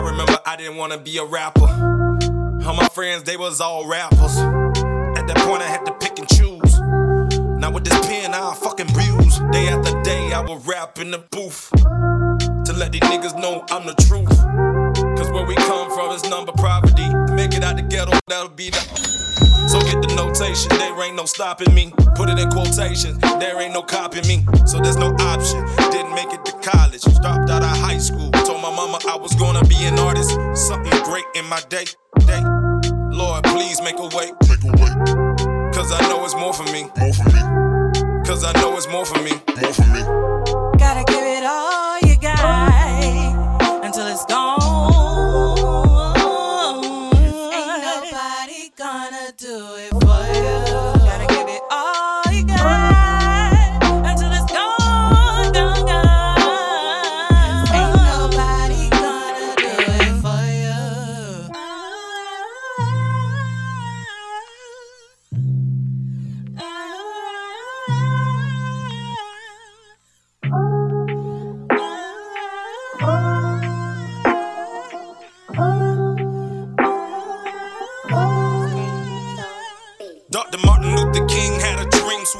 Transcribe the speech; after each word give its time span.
I 0.00 0.02
remember 0.02 0.38
I 0.46 0.56
didn't 0.56 0.78
wanna 0.78 0.96
be 0.96 1.18
a 1.18 1.24
rapper. 1.26 1.68
All 2.66 2.74
my 2.74 2.88
friends, 2.94 3.24
they 3.24 3.36
was 3.36 3.60
all 3.60 3.86
rappers. 3.86 4.34
At 4.38 5.26
that 5.26 5.36
point, 5.44 5.60
I 5.60 5.66
had 5.66 5.84
to 5.84 5.92
pick 5.92 6.18
and 6.18 6.26
choose. 6.26 6.80
Now 7.60 7.70
with 7.70 7.84
this 7.84 8.06
pen, 8.06 8.32
I'll 8.32 8.54
fucking 8.54 8.86
bruise. 8.94 9.38
Day 9.52 9.68
after 9.68 10.00
day, 10.00 10.32
I 10.32 10.40
will 10.40 10.58
rap 10.60 10.98
in 10.98 11.10
the 11.10 11.18
booth. 11.18 11.68
To 12.64 12.72
let 12.72 12.92
these 12.92 13.02
niggas 13.02 13.38
know 13.38 13.62
I'm 13.68 13.84
the 13.84 13.92
truth. 14.08 14.32
Cause 15.18 15.30
where 15.32 15.44
we 15.44 15.54
come 15.56 15.90
from 15.90 16.12
is 16.12 16.24
number 16.30 16.52
poverty. 16.52 17.06
Make 17.34 17.52
it 17.52 17.62
out 17.62 17.76
the 17.76 17.82
ghetto, 17.82 18.18
that'll 18.26 18.48
be 18.48 18.70
the. 18.70 18.78
So 19.68 19.82
get 19.82 20.00
the 20.00 20.14
notation, 20.16 20.70
there 20.78 20.98
ain't 21.02 21.16
no 21.16 21.26
stopping 21.26 21.74
me. 21.74 21.92
Put 22.14 22.30
it 22.30 22.38
in 22.38 22.48
quotations, 22.48 23.18
there 23.38 23.60
ain't 23.60 23.74
no 23.74 23.82
copying 23.82 24.26
me. 24.26 24.46
So 24.64 24.80
there's 24.80 24.96
no 24.96 25.14
option. 25.20 25.62
Didn't 25.92 26.14
make 26.14 26.32
it 26.32 26.42
to 26.46 26.52
college, 26.64 27.02
dropped 27.20 27.50
out 27.50 27.62
of 27.62 27.76
high 27.84 27.98
school. 27.98 28.30
Told 28.60 28.76
my 28.76 28.84
mama 28.84 28.98
I 29.08 29.16
was 29.16 29.34
gonna 29.36 29.64
be 29.64 29.76
an 29.86 29.98
artist. 29.98 30.30
Something 30.54 30.92
great 31.04 31.24
in 31.34 31.46
my 31.48 31.60
day. 31.70 31.84
day. 32.26 32.42
Lord, 33.10 33.44
please 33.44 33.80
make 33.80 33.98
a 33.98 34.08
way. 34.14 34.32
Make 34.48 34.64
a 34.64 34.72
way, 34.76 34.92
Cause 35.72 35.90
I 35.92 36.00
know 36.08 36.22
it's 36.24 36.34
more 36.34 36.52
for 36.52 36.64
me. 36.64 36.82
more 36.98 37.12
for 37.14 37.24
me, 37.30 37.40
Cause 38.26 38.44
I 38.44 38.52
know 38.60 38.76
it's 38.76 38.86
more 38.88 39.06
for 39.06 39.18
me. 39.22 39.32
more 39.62 39.72
for 39.72 39.86
me. 39.86 40.02
Gotta 40.78 41.04
give 41.10 41.24
it 41.24 41.44
all 41.44 42.00
you 42.00 42.16
got 42.20 43.82
until 43.82 44.06
it's 44.08 44.26
gone. 44.26 44.60
Ain't 47.54 47.82
nobody 47.82 48.70
gonna 48.76 49.32
do 49.38 49.74
it 49.76 49.99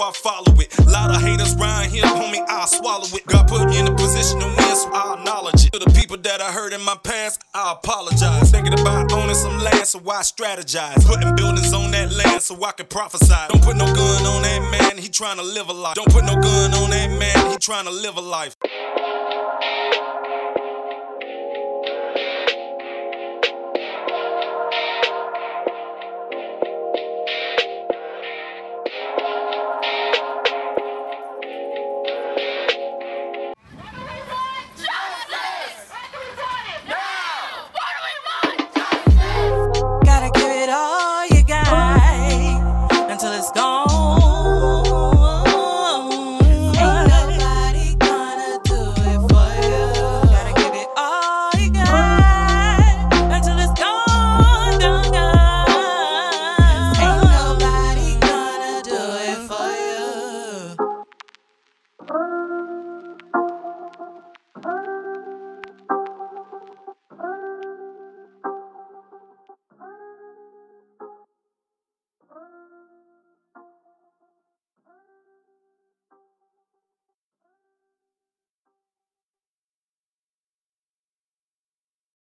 I 0.00 0.12
follow 0.12 0.54
it. 0.60 0.68
Lot 0.86 1.14
of 1.14 1.20
haters 1.20 1.54
round 1.56 1.90
here, 1.90 2.04
homie, 2.04 2.44
I'll 2.48 2.66
swallow 2.66 3.06
it. 3.12 3.26
God 3.26 3.48
put 3.48 3.66
me 3.68 3.78
in 3.78 3.86
a 3.86 3.94
position 3.94 4.40
to 4.40 4.46
win, 4.46 4.76
so 4.76 4.90
I 4.92 5.16
acknowledge 5.18 5.66
it. 5.66 5.72
To 5.72 5.78
the 5.78 5.90
people 5.90 6.16
that 6.18 6.40
I 6.40 6.52
hurt 6.52 6.72
in 6.72 6.82
my 6.82 6.96
past, 7.02 7.42
I 7.54 7.72
apologize. 7.72 8.50
Thinking 8.50 8.74
about 8.74 9.12
owning 9.12 9.34
some 9.34 9.58
land, 9.58 9.86
so 9.86 9.98
I 9.98 10.22
strategize. 10.22 11.04
Putting 11.06 11.34
buildings 11.36 11.72
on 11.72 11.90
that 11.92 12.12
land, 12.12 12.42
so 12.42 12.62
I 12.62 12.72
can 12.72 12.86
prophesy. 12.86 13.34
Don't 13.48 13.62
put 13.62 13.76
no 13.76 13.86
gun 13.86 14.26
on 14.26 14.42
that 14.42 14.62
man, 14.70 14.98
he 14.98 15.08
trying 15.08 15.36
to 15.36 15.42
live 15.44 15.68
a 15.68 15.72
life. 15.72 15.94
Don't 15.94 16.10
put 16.10 16.24
no 16.24 16.34
gun 16.34 16.74
on 16.74 16.90
that 16.90 17.10
man, 17.18 17.50
he 17.50 17.56
trying 17.58 17.84
to 17.84 17.90
live 17.90 18.16
a 18.16 18.20
life. 18.20 18.56